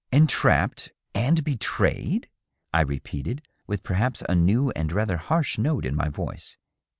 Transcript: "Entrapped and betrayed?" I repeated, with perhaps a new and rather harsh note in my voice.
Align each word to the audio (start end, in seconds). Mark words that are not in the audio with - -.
"Entrapped 0.11 0.91
and 1.13 1.43
betrayed?" 1.43 2.27
I 2.73 2.81
repeated, 2.81 3.43
with 3.67 3.83
perhaps 3.83 4.23
a 4.27 4.33
new 4.33 4.71
and 4.71 4.91
rather 4.91 5.17
harsh 5.17 5.59
note 5.59 5.85
in 5.85 5.95
my 5.95 6.09
voice. 6.09 6.57